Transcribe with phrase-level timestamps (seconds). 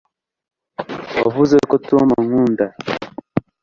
[1.23, 2.65] wavuze ko tom ankunda